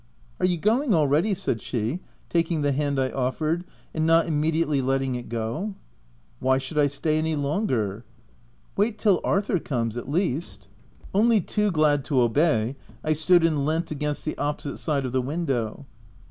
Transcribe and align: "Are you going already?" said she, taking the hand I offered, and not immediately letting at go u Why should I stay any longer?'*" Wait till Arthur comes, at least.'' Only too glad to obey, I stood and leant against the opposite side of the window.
"Are 0.39 0.47
you 0.47 0.57
going 0.57 0.95
already?" 0.95 1.35
said 1.35 1.61
she, 1.61 1.99
taking 2.27 2.63
the 2.63 2.71
hand 2.71 2.99
I 2.99 3.11
offered, 3.11 3.65
and 3.93 4.03
not 4.03 4.25
immediately 4.25 4.81
letting 4.81 5.15
at 5.15 5.29
go 5.29 5.63
u 5.63 5.75
Why 6.39 6.57
should 6.57 6.79
I 6.79 6.87
stay 6.87 7.19
any 7.19 7.35
longer?'*" 7.35 8.03
Wait 8.77 8.97
till 8.97 9.21
Arthur 9.23 9.59
comes, 9.59 9.97
at 9.97 10.09
least.'' 10.09 10.67
Only 11.13 11.39
too 11.39 11.69
glad 11.69 12.03
to 12.05 12.19
obey, 12.21 12.75
I 13.03 13.13
stood 13.13 13.43
and 13.45 13.63
leant 13.63 13.91
against 13.91 14.25
the 14.25 14.35
opposite 14.39 14.77
side 14.77 15.05
of 15.05 15.11
the 15.11 15.21
window. 15.21 15.85